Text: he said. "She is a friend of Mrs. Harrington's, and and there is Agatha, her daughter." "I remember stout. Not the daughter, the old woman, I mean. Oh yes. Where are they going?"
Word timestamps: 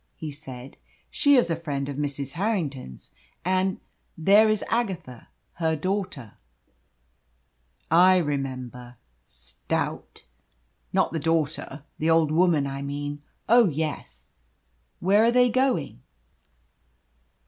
he 0.15 0.31
said. 0.31 0.77
"She 1.11 1.35
is 1.35 1.51
a 1.51 1.55
friend 1.55 1.87
of 1.87 1.95
Mrs. 1.95 2.31
Harrington's, 2.31 3.11
and 3.45 3.69
and 3.69 3.79
there 4.25 4.49
is 4.49 4.63
Agatha, 4.67 5.27
her 5.57 5.75
daughter." 5.75 6.39
"I 7.91 8.17
remember 8.17 8.97
stout. 9.27 10.25
Not 10.91 11.11
the 11.13 11.19
daughter, 11.19 11.83
the 11.99 12.09
old 12.09 12.31
woman, 12.31 12.65
I 12.65 12.81
mean. 12.81 13.21
Oh 13.47 13.67
yes. 13.69 14.31
Where 14.99 15.23
are 15.23 15.31
they 15.31 15.51
going?" 15.51 16.01